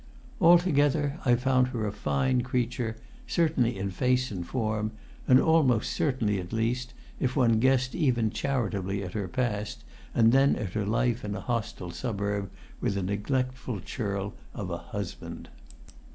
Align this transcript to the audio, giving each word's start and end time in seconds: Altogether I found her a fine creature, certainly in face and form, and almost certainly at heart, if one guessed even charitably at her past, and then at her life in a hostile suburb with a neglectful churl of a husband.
Altogether 0.41 1.19
I 1.25 1.35
found 1.35 1.67
her 1.67 1.85
a 1.85 1.91
fine 1.91 2.41
creature, 2.41 2.95
certainly 3.27 3.77
in 3.77 3.91
face 3.91 4.31
and 4.31 4.43
form, 4.47 4.93
and 5.27 5.39
almost 5.39 5.93
certainly 5.93 6.39
at 6.39 6.49
heart, 6.49 6.87
if 7.19 7.35
one 7.35 7.59
guessed 7.59 7.93
even 7.93 8.31
charitably 8.31 9.03
at 9.03 9.13
her 9.13 9.27
past, 9.27 9.83
and 10.15 10.31
then 10.31 10.55
at 10.55 10.73
her 10.73 10.87
life 10.87 11.23
in 11.23 11.35
a 11.35 11.41
hostile 11.41 11.91
suburb 11.91 12.49
with 12.79 12.97
a 12.97 13.03
neglectful 13.03 13.79
churl 13.79 14.33
of 14.55 14.71
a 14.71 14.77
husband. 14.79 15.49